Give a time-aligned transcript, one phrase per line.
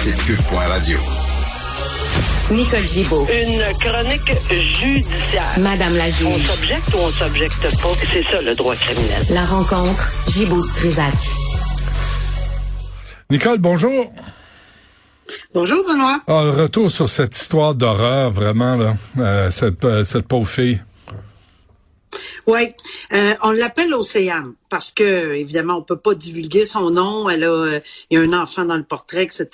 [0.00, 0.98] site cube.radio.
[2.50, 3.26] Nicole Gibaud.
[3.30, 5.58] Une chronique judiciaire.
[5.58, 6.46] Madame la On juge.
[6.46, 7.88] s'objecte ou on s'objecte pas?
[8.10, 9.22] C'est ça le droit criminel.
[9.30, 11.12] La rencontre Gibaud-Strisac.
[13.30, 14.10] Nicole, bonjour.
[15.54, 16.20] Bonjour, Benoît.
[16.26, 20.80] Ah, le retour sur cette histoire d'horreur, vraiment, là, euh, cette, euh, cette pauvre fille.
[22.46, 22.74] Oui,
[23.12, 27.28] euh, on l'appelle Océane parce que, évidemment, on peut pas divulguer son nom.
[27.28, 27.80] Elle a, euh,
[28.10, 29.48] il y a un enfant dans le portrait, etc.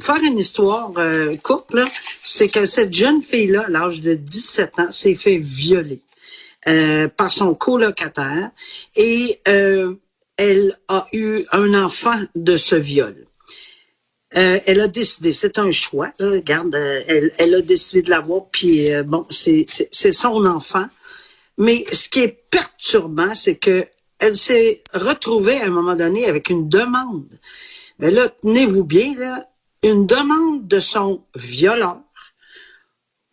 [0.00, 1.86] Faire une histoire euh, courte, là,
[2.22, 6.00] c'est que cette jeune fille-là, à l'âge de 17 ans, s'est fait violer
[7.16, 8.50] par son colocataire
[8.94, 13.26] et elle a eu un enfant de ce viol.
[14.32, 16.12] Elle a décidé, c'est un choix.
[16.18, 19.64] Là, regarde, elle, a décidé de l'avoir, puis bon, c'est
[20.12, 20.84] son enfant.
[21.58, 23.86] Mais ce qui est perturbant, c'est que
[24.18, 27.38] elle s'est retrouvée à un moment donné avec une demande.
[27.98, 29.48] Mais là, tenez-vous bien, là,
[29.82, 32.00] une demande de son violeur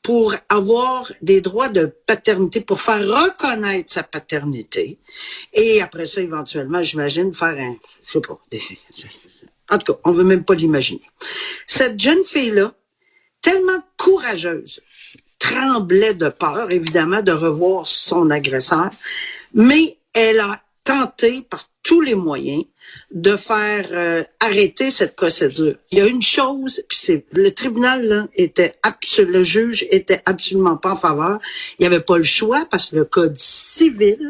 [0.03, 4.99] pour avoir des droits de paternité, pour faire reconnaître sa paternité.
[5.53, 8.39] Et après ça, éventuellement, j'imagine, faire un, je sais pas,
[9.71, 11.01] en tout cas, on veut même pas l'imaginer.
[11.65, 12.75] Cette jeune fille-là,
[13.41, 14.79] tellement courageuse,
[15.47, 18.89] tremblait de peur, évidemment, de revoir son agresseur,
[19.53, 22.63] mais elle a tenté par tous les moyens
[23.11, 25.75] de faire euh, arrêter cette procédure.
[25.91, 30.21] Il y a une chose, puis c'est le tribunal là, était absolu, le juge était
[30.25, 31.39] absolument pas en faveur.
[31.77, 34.23] Il n'y avait pas le choix parce que le code civil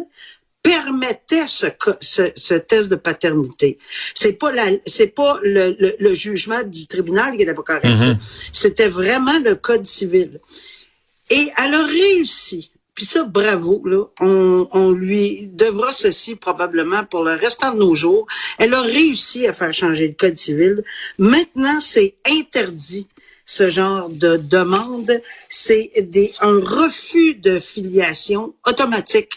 [0.63, 3.77] permettait ce, co- ce, ce test de paternité.
[4.13, 7.87] C'est pas la, c'est pas le, le, le jugement du tribunal qui était pas correct.
[8.51, 10.39] C'était vraiment le code civil.
[11.29, 12.71] Et elle a réussi.
[12.93, 14.05] Puis ça, bravo, là.
[14.21, 18.25] On, on lui devra ceci probablement pour le restant de nos jours.
[18.57, 20.83] Elle a réussi à faire changer le code civil.
[21.17, 23.07] Maintenant, c'est interdit
[23.45, 29.33] ce genre de demande, c'est des, un refus de filiation automatique.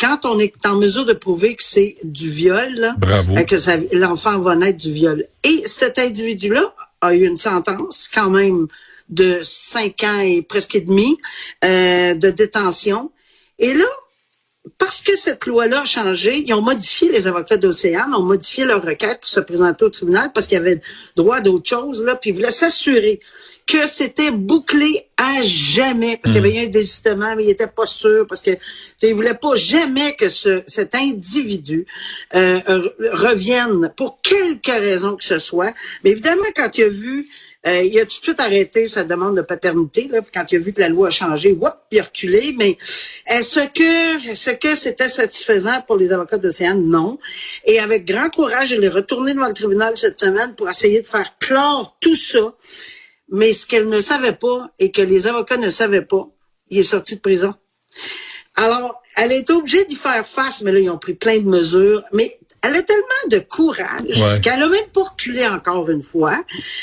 [0.00, 3.36] Quand on est en mesure de prouver que c'est du viol, là, Bravo.
[3.36, 5.26] euh, que l'enfant va naître du viol.
[5.44, 8.66] Et cet individu-là a eu une sentence quand même
[9.20, 11.18] de cinq ans et presque et demi
[11.64, 13.10] euh, de détention.
[13.58, 13.90] Et là,
[14.78, 18.82] parce que cette loi-là a changé, ils ont modifié les avocats d'Océane, ont modifié leur
[18.82, 20.80] requête pour se présenter au tribunal parce qu'il y avait
[21.16, 23.20] droit d'autre chose, là, puis ils voulaient s'assurer
[23.64, 27.68] que c'était bouclé à jamais, parce qu'il y avait eu un désistement, mais il était
[27.68, 28.50] pas sûr, parce que
[29.02, 31.86] il voulait pas jamais que ce, cet individu
[32.34, 35.72] euh, re- revienne pour quelque raison que ce soit.
[36.02, 37.26] Mais évidemment, quand il a vu
[37.64, 40.58] euh, il a tout de suite arrêté sa demande de paternité, là, quand il a
[40.58, 42.54] vu que la loi a changé, whoop, il a reculé.
[42.58, 42.76] Mais
[43.26, 46.82] est-ce que est-ce que c'était satisfaisant pour les avocats d'Océane?
[46.82, 47.18] Non.
[47.64, 51.06] Et avec grand courage, il est retourné devant le tribunal cette semaine pour essayer de
[51.06, 52.54] faire clore tout ça.
[53.28, 56.28] Mais ce qu'elle ne savait pas et que les avocats ne savaient pas,
[56.68, 57.54] il est sorti de prison.
[58.56, 62.02] Alors, elle est obligée d'y faire face, mais là, ils ont pris plein de mesures.
[62.12, 64.40] Mais elle a tellement de courage Ouais.
[64.42, 66.42] qu'elle a même pas reculé encore une fois.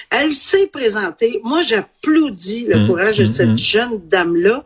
[0.10, 1.40] Elle s'est présentée.
[1.44, 4.64] Moi, j'applaudis le courage de cette jeune dame-là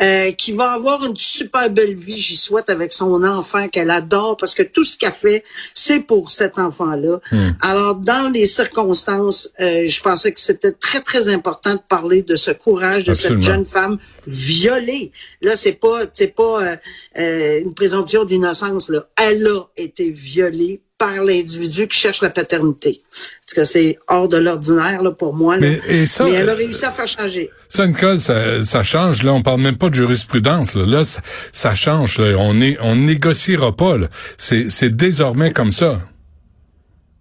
[0.00, 4.36] euh, qui va avoir une super belle vie, j'y souhaite, avec son enfant qu'elle adore
[4.36, 5.44] parce que tout ce qu'elle fait,
[5.74, 7.20] c'est pour cet enfant-là.
[7.60, 12.36] Alors, dans les circonstances, euh, je pensais que c'était très, très important de parler de
[12.36, 13.42] ce courage de Absolument.
[13.42, 15.12] cette jeune femme violée.
[15.42, 16.76] Là, c'est pas, c'est pas euh,
[17.18, 18.88] euh, une présomption d'innocence.
[18.90, 20.49] Là, elle a été violée
[20.98, 23.00] par l'individu qui cherche la paternité.
[23.46, 25.56] Parce que c'est hors de l'ordinaire là pour moi.
[25.56, 25.68] Là.
[25.68, 27.50] Mais- et ça, Mais elle a euh, réussi à faire changer.
[27.70, 29.22] Ça, Nicole, ça, ça change.
[29.22, 30.74] Là, on parle même pas de jurisprudence.
[30.74, 31.22] Là, Là, ça,
[31.52, 32.18] ça change.
[32.18, 32.36] Là.
[32.38, 33.96] On est, on négociera pas.
[33.96, 34.08] là.
[34.36, 36.00] C'est, c'est désormais comme ça.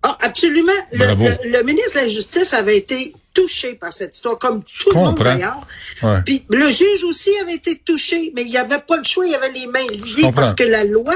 [0.01, 0.72] Ah, absolument.
[0.94, 1.25] Le, Bravo.
[1.25, 4.95] le- le ministre de la Justice avait été touché par cette histoire, comme tout le
[4.95, 5.59] monde d'ailleurs.
[6.03, 6.19] Ouais.
[6.25, 9.35] Puis le juge aussi avait été touché, mais il n'y avait pas le choix, il
[9.35, 11.13] avait les mains liées parce que la loi,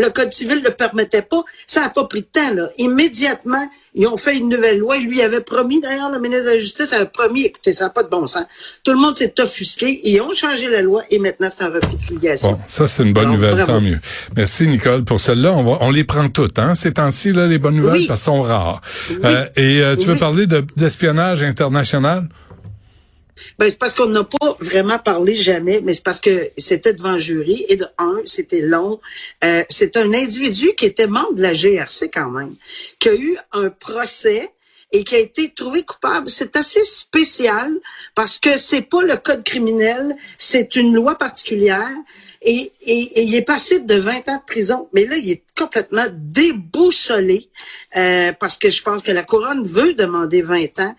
[0.00, 1.42] le Code civil ne le permettait pas.
[1.66, 2.54] Ça n'a pas pris de temps.
[2.54, 2.66] Là.
[2.78, 4.96] Immédiatement, ils ont fait une nouvelle loi.
[4.96, 7.90] Il lui avait promis, d'ailleurs, le ministre de la Justice avait promis, écoutez, ça n'a
[7.90, 8.44] pas de bon sens.
[8.84, 10.00] Tout le monde s'est offusqué.
[10.08, 12.52] Ils ont changé la loi et maintenant, c'est un refus de filiation.
[12.52, 13.66] Bon, ça, c'est une bonne Alors, nouvelle, bravo.
[13.72, 13.98] tant mieux.
[14.36, 15.52] Merci, Nicole, pour celle-là.
[15.52, 18.06] On, va, on les prend toutes, hein, ces temps-ci, là, les bonnes nouvelles, Oui.
[18.06, 18.80] parce qu'elles sont rares.
[19.24, 22.28] Euh, et euh, tu veux parler de, d'espionnage international?
[23.58, 27.18] Ben, c'est parce qu'on n'a pas vraiment parlé jamais, mais c'est parce que c'était devant
[27.18, 29.00] jury et de un, c'était long.
[29.44, 32.54] Euh, c'est un individu qui était membre de la GRC quand même,
[32.98, 34.50] qui a eu un procès
[34.92, 36.28] et qui a été trouvé coupable.
[36.28, 37.72] C'est assez spécial
[38.14, 41.94] parce que c'est pas le code criminel, c'est une loi particulière.
[42.42, 44.88] Et, et, il est passible de 20 ans de prison.
[44.94, 47.50] Mais là, il est complètement déboussolé
[47.96, 50.96] euh, parce que je pense que la couronne veut demander 20 ans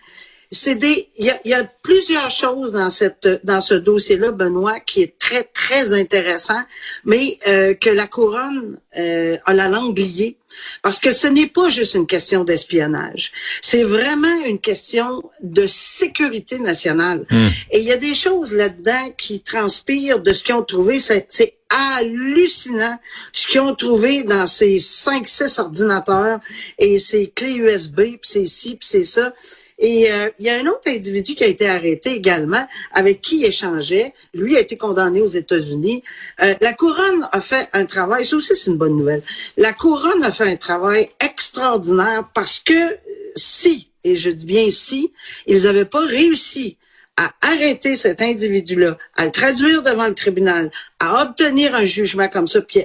[0.52, 4.80] c'est des, il y a, y a, plusieurs choses dans cette, dans ce dossier-là, Benoît,
[4.80, 6.62] qui est très, très intéressant,
[7.04, 10.36] mais euh, que la couronne euh, a la langue liée.
[10.82, 13.32] Parce que ce n'est pas juste une question d'espionnage.
[13.62, 17.24] C'est vraiment une question de sécurité nationale.
[17.30, 17.48] Hmm.
[17.70, 20.98] Et il y a des choses là-dedans qui transpirent de ce qu'ils ont trouvé.
[21.00, 22.98] C'est hallucinant
[23.32, 26.40] ce qu'ils ont trouvé dans ces 5-6 ordinateurs
[26.78, 29.32] et ces clés USB, puis c'est ci, puis c'est ça.
[29.82, 33.40] Et euh, il y a un autre individu qui a été arrêté également, avec qui
[33.40, 34.14] il échangeait.
[34.32, 36.04] Lui a été condamné aux États-Unis.
[36.40, 39.22] Euh, la couronne a fait un travail, ça aussi c'est une bonne nouvelle.
[39.56, 42.96] La couronne a fait un travail extraordinaire parce que
[43.34, 45.12] si, et je dis bien si,
[45.46, 46.76] ils n'avaient pas réussi
[47.16, 52.48] à arrêter cet individu-là, à le traduire devant le tribunal, à obtenir un jugement comme
[52.48, 52.82] ça, puis,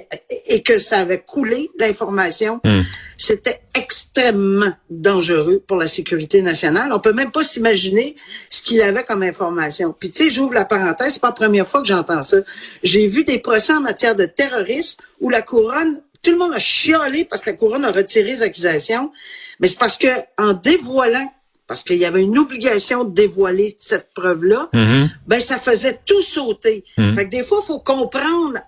[0.48, 2.82] et que ça avait coulé l'information, hmm.
[3.16, 6.92] c'était extrêmement dangereux pour la sécurité nationale.
[6.92, 8.16] On peut même pas s'imaginer
[8.50, 9.94] ce qu'il avait comme information.
[9.98, 12.38] Puis tu sais, j'ouvre la parenthèse, c'est pas la première fois que j'entends ça.
[12.82, 16.58] J'ai vu des procès en matière de terrorisme où la couronne, tout le monde a
[16.58, 19.10] chialé parce que la couronne a retiré les accusations,
[19.58, 21.32] mais c'est parce que en dévoilant
[21.68, 25.08] parce qu'il y avait une obligation de dévoiler cette preuve-là, mm-hmm.
[25.26, 26.82] ben ça faisait tout sauter.
[26.96, 27.14] Mm-hmm.
[27.14, 28.58] Fait que des fois, il faut comprendre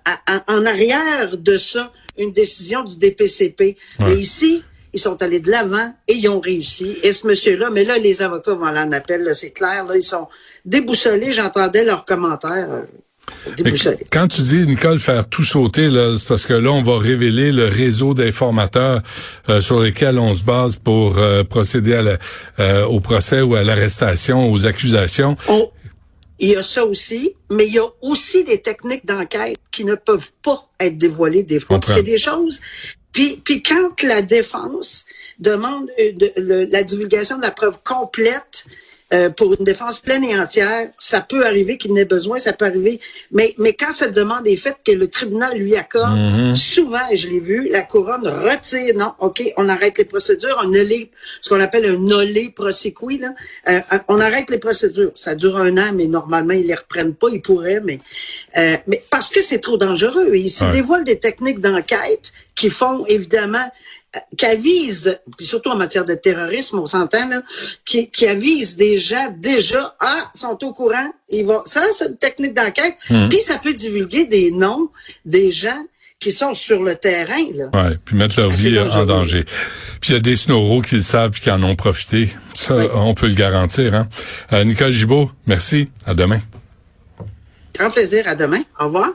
[0.46, 3.76] en arrière de ça une décision du DPCP.
[3.98, 4.62] Mais ici,
[4.92, 6.98] ils sont allés de l'avant et ils ont réussi.
[7.02, 10.28] Et ce monsieur-là, mais là, les avocats vont en appel, c'est clair, là, ils sont
[10.64, 12.84] déboussolés, j'entendais leurs commentaires.
[13.60, 17.52] Euh, quand tu dis, Nicole, faire tout sauter, c'est parce que là, on va révéler
[17.52, 19.00] le réseau d'informateurs
[19.48, 22.18] euh, sur lesquels on se base pour euh, procéder à
[22.60, 25.36] euh, au procès ou à l'arrestation, aux accusations.
[26.38, 29.94] il y a ça aussi, mais il y a aussi des techniques d'enquête qui ne
[29.94, 31.78] peuvent pas être dévoilées des fois.
[31.78, 32.60] Parce qu'il y a des choses
[33.12, 35.04] puis, puis quand la défense
[35.38, 35.88] demande
[36.36, 38.66] la divulgation de la preuve complète,
[39.12, 42.64] euh, pour une défense pleine et entière, ça peut arriver qu'il n'ait besoin, ça peut
[42.64, 43.00] arriver.
[43.32, 46.54] Mais, mais quand cette demande est faite, que le tribunal lui accorde, mhm.
[46.54, 50.68] souvent, et je l'ai vu, la couronne retire, non, OK, on arrête les procédures, on
[50.68, 51.10] les,
[51.40, 53.34] ce qu'on appelle un nolé prosequi, là.
[53.68, 55.10] Euh, on arrête les procédures.
[55.14, 57.98] Ça dure un an, mais normalement, ils les reprennent pas, ils pourraient, mais,
[58.56, 60.34] euh, mais parce que c'est trop dangereux.
[60.34, 63.70] Ils se dévoilent des techniques d'enquête qui font, évidemment,
[64.36, 67.42] qui avise, puis surtout en matière de terrorisme, on s'entend, là,
[67.84, 72.16] qui, qui avise des gens déjà, ah, sont au courant, ils vont, ça, c'est une
[72.16, 73.28] technique d'enquête, hmm.
[73.28, 74.88] puis ça peut divulguer des noms
[75.24, 75.84] des gens
[76.18, 77.42] qui sont sur le terrain.
[77.54, 77.70] Là.
[77.72, 79.44] Ouais, puis mettre leur vie en danger.
[80.00, 82.28] Puis il y a des snoros qui le savent et qui en ont profité.
[82.52, 83.94] Ça, on peut le garantir.
[83.94, 84.06] Hein?
[84.52, 85.88] Euh, Nicole Gibault, merci.
[86.04, 86.40] À demain.
[87.74, 88.28] Grand plaisir.
[88.28, 88.62] À demain.
[88.78, 89.12] Au revoir.